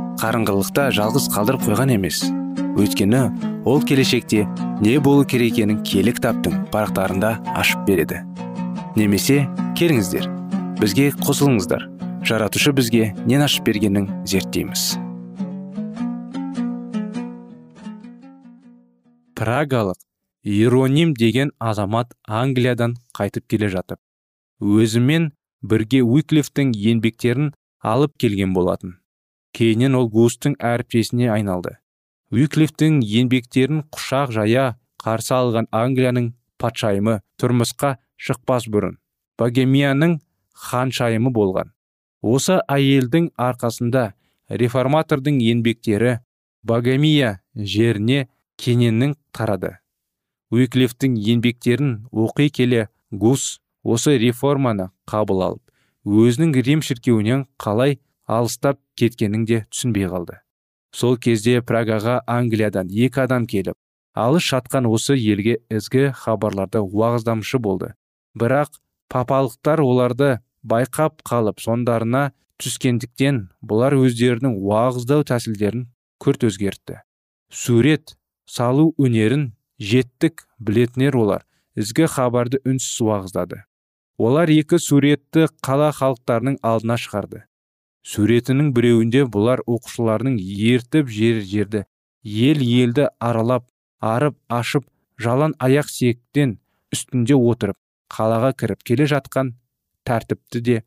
қарыңғылықта 0.21 0.83
жалғыз 0.93 1.23
қалдырып 1.33 1.63
қойған 1.65 1.95
емес. 1.95 2.19
Өйткені 2.77 3.21
ол 3.65 3.81
келешекте 3.81 4.43
не 4.81 4.99
болу 5.01 5.25
керек 5.25 5.55
екенін 5.55 5.79
киелі 5.81 6.13
кітаптың 6.13 6.67
парақтарында 6.73 7.31
ашып 7.57 7.87
береді. 7.87 8.21
Немесе 8.95 9.47
келіңіздер 9.79 10.29
бізге 10.77 11.09
қосылыңыздар. 11.23 11.87
Жаратушы 12.21 12.75
бізге 12.77 13.15
нен 13.25 13.41
ашып 13.41 13.65
бергенін 13.65 14.11
зерттейміз. 14.29 14.85
Прагалық 19.33 19.97
иероним 20.45 21.15
деген 21.17 21.49
азамат 21.57 22.13
англиядан 22.27 22.93
қайтып 23.17 23.49
келе 23.49 23.73
жатып 23.73 23.97
өзімен 24.61 25.31
бірге 25.65 26.05
уиклифтің 26.05 26.75
еңбектерін 26.77 27.53
алып 27.81 28.17
келген 28.21 28.53
болатын. 28.53 29.00
Кейіннен 29.57 29.95
ол 29.99 30.09
густың 30.09 30.55
әріптесіне 30.59 31.29
айналды. 31.33 31.77
Уиклифтің 32.31 33.01
еңбектерін 33.03 33.83
құшақ 33.91 34.31
жая 34.37 34.65
қарсы 35.03 35.35
алған 35.35 35.67
англияның 35.75 36.31
патшайымы 36.61 37.19
тұрмысқа 37.41 37.97
шықпас 38.15 38.67
бұрын 38.71 38.97
богемияның 39.41 40.19
ханшайымы 40.67 41.31
болған. 41.33 41.71
Осы 42.21 42.59
әйелдің 42.69 43.31
арқасында 43.41 44.11
реформатордың 44.61 45.39
еңбектері 45.41 46.19
богемия 46.63 47.39
жеріне 47.55 48.27
кененнің 48.61 49.15
тарады. 49.33 49.77
Уиклифтің 50.51 51.17
еңбектерін 51.17 51.95
оқи 52.11 52.49
келе 52.53 52.87
гус 53.11 53.59
осы 53.83 54.17
реформаны 54.21 54.91
қабыл 55.09 55.43
алып 55.47 55.63
өзінің 56.05 56.53
рим 56.67 56.81
шіркеуінен 56.85 57.47
қалай 57.57 57.97
алыстап 58.31 58.79
кеткенін 58.95 59.45
де 59.45 59.65
түсінбей 59.71 60.07
қалды. 60.11 60.39
Сол 60.95 61.17
кезде 61.17 61.61
прагаға 61.61 62.21
англиядан 62.27 62.89
екі 62.91 63.25
адам 63.25 63.47
келіп 63.47 63.75
алыс 64.13 64.47
жатқан 64.47 64.87
осы 64.87 65.15
елге 65.15 65.59
ізгі 65.71 66.11
хабарларды 66.15 66.81
уағыздамшы 66.83 67.59
болды. 67.59 67.93
Бірақ 68.35 68.79
папалықтар 69.11 69.81
оларды 69.83 70.39
байқап 70.63 71.23
қалып 71.27 71.59
сондарына 71.63 72.31
түскендіктен 72.61 73.47
бұлар 73.63 73.95
өздерінің 73.99 74.57
уағыздау 74.59 75.23
тәсілдерін 75.27 75.87
күрт 76.21 76.43
өзгертті. 76.47 77.01
Сурет 77.51 78.15
салу 78.45 78.91
өнерін 78.99 79.51
жеттік 79.79 80.45
білетінер 80.59 81.17
олар 81.17 81.47
ізгі 81.75 82.07
хабарды 82.11 82.61
үнсіз 82.67 82.99
уағыздады. 83.07 83.63
Олар 84.19 84.51
екі 84.51 84.77
суретті 84.77 85.47
қала 85.65 85.89
халықтарының 85.95 86.59
алдына 86.61 86.99
шығарды. 86.99 87.47
Суретінің 88.07 88.71
біреуінде 88.75 89.23
бұлар 89.33 89.61
оқушыларының 89.67 90.37
ертіп 90.73 91.09
жер 91.17 91.41
жерді 91.45 91.83
ел 92.23 92.61
елді 92.65 93.07
аралап 93.19 93.67
арып 94.01 94.37
ашып 94.49 94.87
жалан 95.21 95.53
аяқ 95.67 95.89
сектен 95.93 96.57
үстінде 96.93 97.37
отырып 97.37 97.77
қалаға 98.15 98.53
кіріп 98.57 98.81
келе 98.89 99.07
жатқан 99.11 99.53
тәртіпті 100.07 100.61
де 100.67 100.77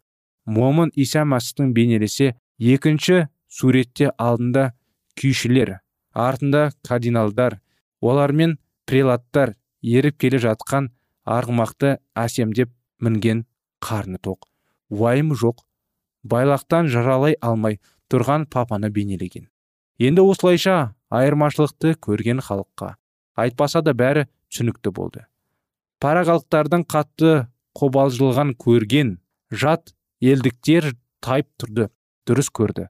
момын 0.46 0.90
иса 0.94 1.22
мәсіхтің 1.22 1.72
бейнелесе 1.76 2.34
екінші 2.58 3.26
суретте 3.48 4.10
алдында 4.18 4.72
күйшілер 5.20 5.78
артында 6.14 6.70
кардиналдар 6.88 7.60
олармен 8.00 8.58
прелаттар 8.90 9.54
еріп 9.82 10.18
келе 10.18 10.40
жатқан 10.42 10.90
арғымақты 11.24 11.96
әсемдеп 12.18 12.70
мінген 13.00 13.44
қарны 13.84 14.18
тоқ. 14.20 14.44
Уайым 14.90 15.32
жоқ 15.34 15.64
байлақтан 16.24 16.88
жаралай 16.88 17.36
алмай 17.40 17.80
тұрған 18.10 18.48
папаны 18.50 18.90
бейнелеген. 18.90 19.48
Енді 19.98 20.24
осылайша 20.26 20.94
айырмашылықты 21.14 21.94
көрген 22.02 22.40
халыққа 22.42 22.94
айтпаса 23.38 23.82
да 23.82 23.94
бәрі 23.94 24.26
түсінікті 24.50 24.92
болды. 24.94 25.26
Парағалықтардың 26.02 26.86
қатты 26.90 27.34
қобалжылған 27.78 28.54
көрген 28.60 29.18
жат 29.50 29.94
елдіктер 30.20 30.92
тайып 31.24 31.48
тұрды 31.58 31.88
дұрыс 32.28 32.50
көрді. 32.54 32.88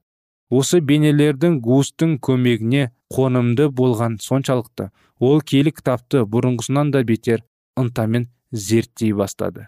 Осы 0.49 0.79
бейнелердің 0.81 1.59
густың 1.65 2.19
көмегіне 2.25 2.91
қонымды 3.13 3.69
болған 3.73 4.19
соншалықты 4.21 4.91
ол 5.19 5.41
киелі 5.41 5.73
кітапты 5.73 6.21
бұрынғысынан 6.29 6.91
да 6.93 7.01
бетер 7.03 7.43
ынтамен 7.79 8.29
зерттей 8.51 9.13
бастады. 9.13 9.67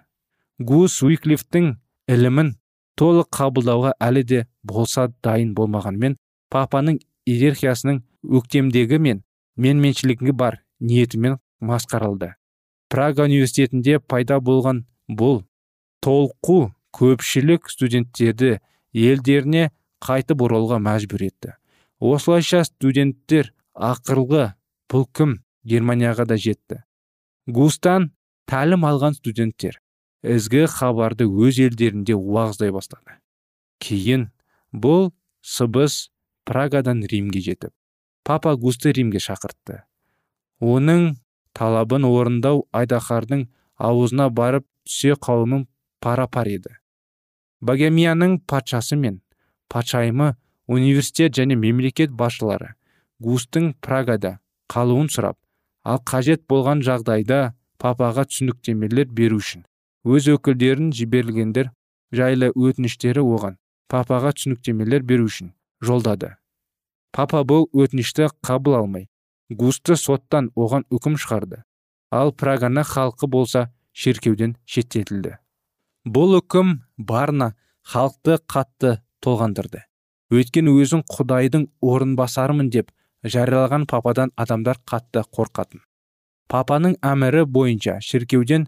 Гус 0.60 1.02
уиклифтің 1.04 1.76
ілімін 2.08 2.56
толық 2.98 3.30
қабылдауға 3.38 3.94
әлі 4.02 4.24
де 4.32 4.46
болса 4.64 5.08
дайын 5.24 5.54
болмағанмен 5.58 6.18
папаның 6.54 7.00
иерархиясының 7.30 8.02
өктемдегі 8.40 9.00
мен 9.04 9.22
менменшілігі 9.58 10.34
бар 10.34 10.62
ниетімен 10.80 11.38
масқаралды. 11.62 12.34
Прага 12.90 13.26
университетінде 13.28 14.00
пайда 14.00 14.40
болған 14.40 14.86
бұл 15.10 15.42
толқу 16.04 16.72
көпшілік 16.96 17.70
студенттерді 17.70 18.58
елдеріне 18.94 19.70
қайтып 20.04 20.42
оралға 20.46 20.80
мәжбүр 20.82 21.26
етті. 21.28 21.56
Осылайша 22.00 22.64
студенттер 22.68 23.52
ақырғы 23.74 24.54
бұл 24.92 25.08
кім 25.14 25.40
германияға 25.66 26.28
да 26.30 26.38
жетті. 26.38 26.84
Густан 27.48 28.12
тәлім 28.50 28.86
алған 28.88 29.18
студенттер. 29.18 29.82
Ізгі 30.36 30.66
хабарды 30.72 31.28
өз 31.28 31.60
елдерінде 31.64 32.18
уағыздай 32.18 32.74
бастады. 32.76 33.20
Кейін 33.80 34.30
бұл 34.74 35.12
сыбыс 35.42 36.10
прагадан 36.48 37.04
римге 37.08 37.42
жетіп 37.44 37.74
папа 38.28 38.56
густы 38.60 38.92
римге 38.92 39.22
шақыртты. 39.24 39.84
Оның 40.60 41.14
талабын 41.56 42.04
орындау 42.08 42.66
айдахардың 42.76 43.46
аузына 43.78 44.28
барып 44.30 44.66
түсе 44.84 45.16
қауымын 45.16 45.64
пара 46.04 46.28
пар 46.28 46.50
еді. 46.52 46.74
Богемияның 47.62 48.42
патшасы 48.52 48.98
мен 49.00 49.22
патшайымы 49.72 50.36
университет 50.68 51.38
және 51.40 51.56
мемлекет 51.56 52.12
басшылары 52.12 52.74
густың 53.24 53.72
прагада 53.82 54.38
қалуын 54.74 55.08
сұрап 55.14 55.38
ал 55.88 56.04
қажет 56.12 56.44
болған 56.52 56.84
жағдайда 56.86 57.40
папаға 57.82 58.28
түсініктемелер 58.28 59.08
беру 59.20 59.40
үшін 59.42 59.64
өз 60.06 60.30
өкілдерін 60.36 60.92
жіберілгендер 60.94 61.72
жайлы 62.14 62.52
өтініштері 62.54 63.24
оған 63.24 63.58
папаға 63.90 64.34
түсініктемелер 64.38 65.04
беру 65.04 65.28
үшін 65.32 65.54
жолдады. 65.82 66.36
Папа 67.12 67.42
бұл 67.48 67.70
өтінішті 67.74 68.30
қабыл 68.46 68.78
алмай 68.82 69.08
густы 69.50 69.96
соттан 69.96 70.52
оған 70.56 70.86
үкім 70.92 71.16
шығарды. 71.18 71.64
Ал 72.12 72.32
праганы 72.32 72.84
халқы 72.84 73.28
болса 73.28 73.68
шеркеуден 73.94 74.58
шеттетілді. 74.66 75.38
Бұл 76.06 76.38
үкім 76.42 76.82
барына 76.98 77.54
халықты 77.84 78.40
қатты 78.48 78.98
толғандырды. 79.24 79.84
Өйткені 80.32 80.74
өзін 80.82 81.04
құдайдың 81.08 81.68
орынбасарымын 81.82 82.70
деп 82.72 82.92
жариялаған 83.24 83.88
пападан 83.88 84.32
адамдар 84.36 84.80
қатты 84.88 85.24
қорқатын. 85.24 85.82
Папаның 86.48 86.98
әмірі 87.04 87.46
бойынша 87.48 87.98
шіркеуден 88.04 88.68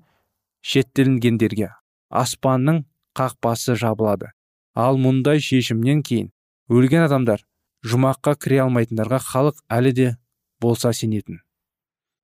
шеттелінгендерге 0.62 1.69
аспанның 2.10 2.84
қақпасы 3.17 3.76
жабылады. 3.80 4.32
Ал 4.76 4.98
мұндай 5.02 5.41
шешімнен 5.43 6.02
кейін 6.06 6.32
өлген 6.69 7.06
адамдар 7.06 7.43
жұмаққа 7.86 8.36
кіре 8.43 8.63
алмайтындарға 8.65 9.19
халық 9.24 9.62
әлі 9.72 9.93
де 9.95 10.10
болса 10.62 10.91
сенетін. 10.93 11.41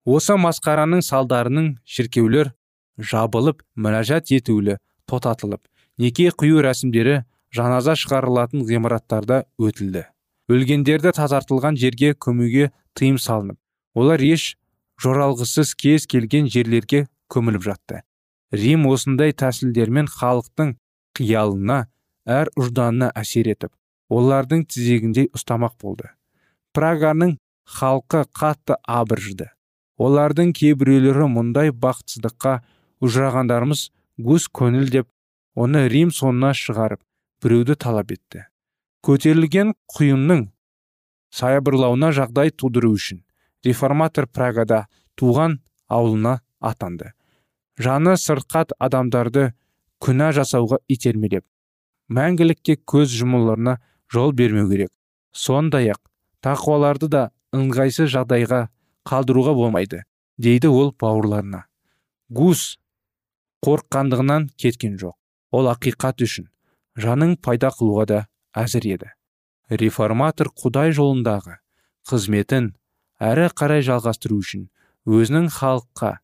Осы 0.05 0.35
масқараның 0.37 1.01
салдарының 1.05 1.71
шіркеулер 1.85 2.51
жабылып 2.97 3.63
мінәжат 3.75 4.31
етулі 4.35 4.77
тотатылып 5.09 5.63
неке 5.97 6.29
құю 6.29 6.61
рәсімдері 6.65 7.23
жаназа 7.55 7.95
шығарылатын 7.97 8.65
ғимараттарда 8.67 9.45
өтілді. 9.57 10.05
Өлгендерді 10.51 11.15
тазартылған 11.17 11.79
жерге 11.81 12.13
көмуге 12.13 12.69
тыйым 12.93 13.17
салынып 13.17 13.57
олар 13.97 14.21
еш 14.21 14.53
жоралғысыз 15.01 15.73
кез 15.79 16.05
келген 16.05 16.51
жерлерге 16.51 17.07
көміліп 17.31 17.63
жатты. 17.65 18.03
Рим 18.51 18.85
осындай 18.89 19.33
тәсілдермен 19.33 20.07
халықтың 20.11 20.75
қиялына 21.17 21.85
әр 22.25 22.51
ұжданына 22.59 23.11
әсер 23.15 23.49
етіп 23.53 23.71
олардың 24.09 24.65
тізегіндей 24.69 25.29
ұстамақ 25.33 25.75
болды. 25.81 26.09
Праганың 26.73 27.37
халқы 27.65 28.25
қатты 28.35 28.77
абыржыды. 28.85 29.49
Олардың 29.97 30.51
кейбіреулері 30.53 31.29
мұндай 31.31 31.71
бақытсыздыққа 31.71 32.57
ұшырағандарымыз 33.05 33.89
гус 34.21 34.49
көңіл 34.51 34.89
деп 34.91 35.07
оны 35.55 35.87
рим 35.89 36.11
соңына 36.11 36.51
шығарып 36.53 37.01
біреуді 37.43 37.77
талап 37.79 38.11
етті. 38.11 38.45
Көтерілген 39.05 39.73
құйынның 39.95 40.49
саябырлауына 41.35 42.11
жағдай 42.15 42.51
тудыру 42.51 42.91
үшін 42.95 43.23
реформатор 43.65 44.27
прагада 44.27 44.85
туған 45.17 45.59
ауылына 45.87 46.39
атанды. 46.59 47.13
Жаны 47.81 48.15
сырқат 48.19 48.71
адамдарды 48.79 49.51
күнә 50.03 50.31
жасауға 50.35 50.79
итермелеп 50.87 51.45
мәңгілікке 52.09 52.77
көз 52.85 53.13
жұмуларына 53.17 53.79
жол 54.11 54.31
бермеу 54.33 54.69
керек. 54.69 54.91
Сондай 55.33 55.89
ақ 55.91 55.99
тақуаларды 56.45 57.09
да 57.09 57.23
ыңғайсыз 57.55 58.11
жағдайға 58.13 58.67
қалдыруға 59.07 59.55
болмайды 59.57 60.03
дейді 60.37 60.69
ол 60.69 60.93
бауырларына. 61.01 61.65
Гус 62.29 62.77
қорыққандығынан 63.65 64.49
кеткен 64.57 64.97
жоқ. 65.01 65.15
Ол 65.51 65.69
ақиқат 65.71 66.21
үшін 66.21 66.49
жаның 66.99 67.37
пайда 67.41 67.71
қылуға 67.73 68.05
да 68.05 68.19
әзір 68.55 68.87
еді. 68.95 69.11
Реформатор 69.69 70.51
құдай 70.53 70.93
жолындағы 70.93 71.57
қызметін 72.05 72.73
әрі 73.19 73.49
қарай 73.57 73.81
жалғастыру 73.85 74.37
үшін 74.43 74.67
өзінің 75.09 75.49
халыққа 75.55 76.17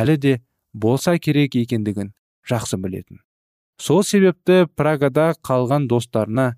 әлі 0.00 0.16
де 0.18 0.32
болса 0.72 1.18
керек 1.18 1.56
екендігін 1.56 2.12
жақсы 2.48 2.78
білетін. 2.80 3.20
Сол 3.80 4.02
себепті 4.04 4.66
прагада 4.76 5.32
қалған 5.46 5.88
достарына 5.88 6.54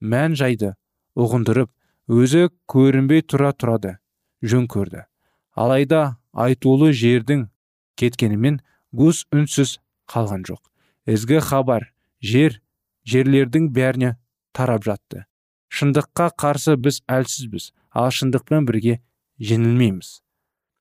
мән 0.00 0.36
жайды 0.38 0.74
ұғындырып 1.18 1.70
өзі 2.10 2.48
көрінбей 2.70 3.24
тұра 3.26 3.52
тұрады 3.52 3.96
жөн 4.42 4.68
көрді. 4.70 5.04
Алайда 5.54 6.16
айтулы 6.32 6.92
жердің 6.96 7.48
кеткенімен 7.98 8.60
гус 8.92 9.26
үнсіз 9.34 9.78
қалған 10.10 10.46
жоқ. 10.46 10.62
Ізгі 11.10 11.40
хабар 11.44 11.90
жер 12.22 12.60
жерлердің 13.08 13.70
бәріне 13.74 14.16
тарап 14.54 14.84
жатты. 14.86 15.26
Шындыққа 15.70 16.30
қарсы 16.38 16.76
біз 16.76 17.02
әлсізбіз 17.10 17.70
ал 17.94 18.10
шындықпен 18.14 18.66
бірге 18.66 19.00
жеңілмейміз. 19.38 20.20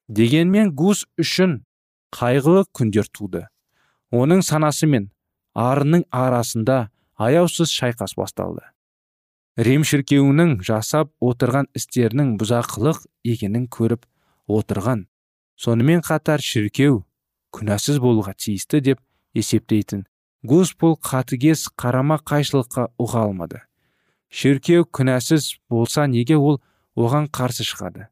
Дегенмен 0.10 0.74
гус 0.74 1.06
үшін 1.22 1.64
қайғылы 2.16 2.66
күндер 2.76 3.10
туды. 3.12 3.46
Оның 4.12 4.42
санасы 4.46 4.88
мен 4.90 5.10
арының 5.54 6.06
арасында 6.12 6.90
аяусыз 7.18 7.72
шайқас 7.74 8.16
басталды. 8.18 8.64
Рим 9.60 9.84
шіркеуінің 9.84 10.60
жасап 10.64 11.12
отырған 11.20 11.68
істерінің 11.76 12.38
бұзақылық 12.40 13.02
екенін 13.28 13.68
көріп 13.68 14.06
отырған. 14.48 15.08
Сонымен 15.60 16.00
қатар 16.06 16.40
шіркеу 16.40 17.04
күнәсіз 17.52 18.00
болуға 18.00 18.34
тиісті 18.40 18.80
деп 18.86 19.02
есептейтін. 19.36 20.06
Гус 20.48 20.72
бұл 20.80 20.96
қатыгез 21.04 21.66
қарама 21.76 22.22
қайшылыққа 22.24 22.86
ұға 22.96 23.26
алмады. 23.28 23.60
Шіркеу 24.32 24.86
күнәсіз 24.88 25.58
болса 25.70 26.08
неге 26.08 26.38
ол 26.38 26.62
оған 26.96 27.28
қарсы 27.28 27.66
шығады? 27.68 28.08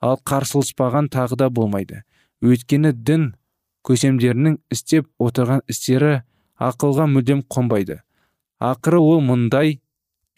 Ал 0.00 0.16
қарсылыспаған 0.24 1.10
тағы 1.12 1.36
да 1.36 1.50
болмайды. 1.50 2.04
Өйткені 2.44 2.92
дін 2.92 3.32
көсемдерінің 3.86 4.58
істеп 4.74 5.08
отырған 5.22 5.62
істері 5.70 6.22
ақылға 6.58 7.06
мүлдем 7.10 7.44
қонбайды. 7.50 8.00
Ақыры 8.58 8.98
ол 8.98 9.22
мұндай 9.22 9.78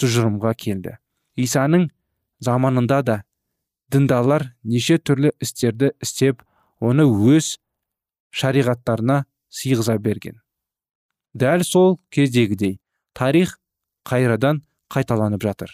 тұжырымға 0.00 0.52
келді. 0.60 0.96
Исаның 1.36 1.88
заманында 2.40 3.00
да 3.02 3.16
діндарлар 3.92 4.50
неше 4.64 4.98
түрлі 4.98 5.32
істерді 5.40 5.92
істеп 6.04 6.44
оны 6.80 7.04
өз 7.04 7.56
шариғаттарына 8.30 9.24
сыйғыза 9.50 9.98
берген. 9.98 10.40
Дәл 11.34 11.64
сол 11.64 11.98
кездегідей 12.10 12.78
тарих 13.14 13.58
қайрадан 14.06 14.62
қайталанып 14.90 15.42
жатыр. 15.42 15.70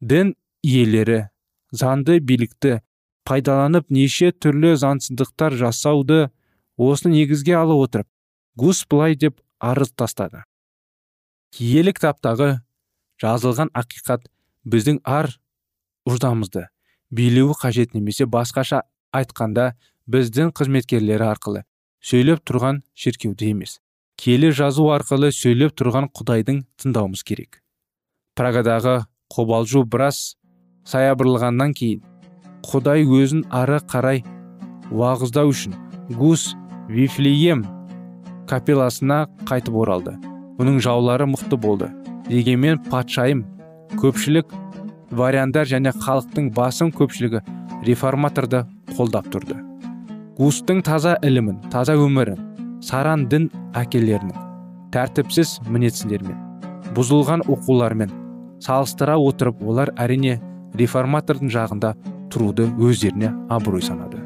Дін 0.00 0.34
иелері 0.62 1.28
заңды 1.72 2.20
билікті 2.20 2.80
пайдаланып 3.28 3.90
неше 3.90 4.32
түрлі 4.32 4.74
заңсыздықтар 4.82 5.56
жасауды 5.60 6.20
осыны 6.76 7.14
негізге 7.18 7.56
алып 7.58 7.86
отырып 7.86 8.08
гус 8.56 8.84
былай 8.90 9.16
деп 9.16 9.40
арыз 9.58 9.92
тастады. 9.92 10.44
Киелі 11.52 11.92
кітаптағы 11.94 12.50
жазылған 13.22 13.70
ақиқат 13.76 14.26
біздің 14.66 15.02
ар 15.04 15.30
ұждамызды 16.08 16.66
билеуі 17.10 17.56
қажет 17.60 17.94
немесе 17.94 18.26
басқаша 18.26 18.82
айтқанда 19.14 19.72
біздің 20.10 20.52
қызметкерлері 20.56 21.28
арқылы 21.30 21.64
сөйлеп 22.02 22.42
тұрған 22.48 22.82
шіркеуді 22.98 23.52
емес 23.54 23.78
келі 24.22 24.52
жазу 24.54 24.88
арқылы 24.94 25.32
сөйлеп 25.34 25.74
тұрған 25.78 26.08
құдайдың 26.14 26.62
тыңдауымыз 26.78 27.24
керек. 27.26 27.58
Прагадағы 28.38 29.04
қобалжу 29.32 29.82
біраз 29.88 30.36
саябырлағаннан 30.86 31.74
кейін 31.74 32.04
құдай 32.66 33.06
өзін 33.06 33.44
ары 33.50 33.78
қарай 33.90 34.22
уағыздау 34.90 35.52
үшін 35.52 35.74
гус 36.18 36.52
вифлеем 36.88 37.64
капелласына 38.50 39.26
қайтып 39.48 39.76
оралды. 39.84 40.14
Бұның 40.58 40.78
жаулары 40.84 41.26
мықты 41.30 41.56
болды. 41.56 41.88
Дегенмен 42.28 42.78
патшайым 42.90 43.44
көпшілік 43.98 44.52
вариандар 45.10 45.68
және 45.68 45.92
халықтың 45.96 46.52
басым 46.56 46.92
көпшілігі 46.94 47.42
реформаторды 47.86 48.64
қолдап 48.96 49.28
тұрды. 49.32 49.58
Густың 50.38 50.82
таза 50.86 51.18
ілімін 51.22 51.60
таза 51.72 51.96
өмірін 51.98 52.80
саран 52.82 53.26
дін 53.30 53.50
әкелерінің 53.78 54.38
тәртіпсіз 54.94 55.58
мінезлерімен 55.68 56.92
бұзылған 56.96 57.44
оқулармен 57.52 58.10
салыстыра 58.64 59.18
отырып 59.20 59.62
олар 59.64 59.92
әрине 60.00 60.38
реформатордың 60.78 61.52
жағында 61.52 61.92
тұруды 62.32 62.68
өздеріне 62.80 63.30
абырой 63.52 63.84
санады. 63.84 64.18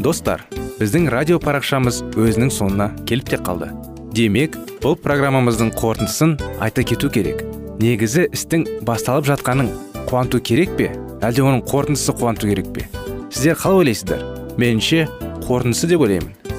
Достар 0.00 0.42
біздің 0.80 1.10
радио 1.12 1.36
парақшамыз 1.38 2.00
өзінің 2.16 2.48
соңына 2.54 2.88
келіп 3.06 3.28
те 3.30 3.38
қалды. 3.44 3.68
Демек 4.16 4.56
бұл 4.80 4.96
программамыздың 4.98 5.74
қорытындысын 5.76 6.34
айта 6.64 6.82
кету 6.82 7.10
керек. 7.12 7.44
Негізі 7.78 8.26
істің 8.32 8.64
басталып 8.88 9.28
жатқанын 9.28 9.70
қуанту 10.08 10.40
керек 10.40 10.72
пе? 10.80 10.90
Әлде 11.20 11.44
оның 11.44 11.62
қорытындысы 11.68 12.16
қуанту 12.16 12.50
керек 12.50 12.72
пе? 12.74 12.88
Сіздер 13.30 13.60
қалай 13.60 13.84
ойлайсыздар? 13.84 14.26
Меніңше 14.58 15.06
қорытындысы 15.46 15.92
деп 15.92 16.02
ойлаймын. 16.08 16.39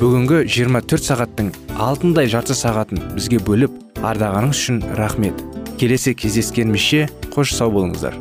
Бүгінгі 0.00 0.42
24 0.48 1.04
сағаттың 1.06 1.48
алтындай 1.80 2.28
жарты 2.30 2.54
сағатын 2.56 3.00
бізге 3.16 3.40
бөліп 3.44 3.74
ардағаныңыз 4.02 4.58
үшін 4.58 4.78
рахмет. 4.98 5.40
Келесі 5.80 6.14
кездескенімізше 6.14 7.08
қош 7.34 7.54
сау 7.56 7.72
болыңыздар. 7.74 8.16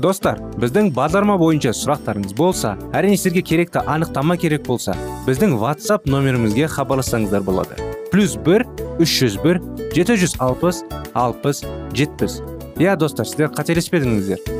Достар 0.00 0.38
біздің 0.60 0.92
бағдарлама 0.96 1.36
бойынша 1.40 1.74
сұрақтарыңыз 1.76 2.36
болса 2.36 2.76
әрине 2.96 3.18
сіздерге 3.18 3.42
керекті 3.50 3.82
анықтама 3.84 4.38
керек 4.40 4.64
болса 4.68 4.94
біздің 5.26 5.58
whatsapp 5.60 6.08
нөмірімізге 6.08 6.70
хабарлассаңыздар 6.72 7.44
болады. 7.44 7.76
Плюс 8.12 8.38
бір 8.46 8.64
үш 9.00 9.18
жүз 9.20 9.36
бір 9.44 9.60
жеті 9.96 10.16
жүз 10.22 10.38
алпыс 10.40 10.84
алпыс 11.12 11.64
жетпіс. 11.92 12.40
Иә 12.80 12.96
достар 12.96 13.28
сіздер 13.28 13.52
қателеспедіңіздер. 13.52 14.59